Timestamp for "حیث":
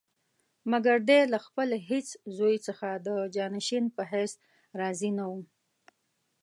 4.11-4.31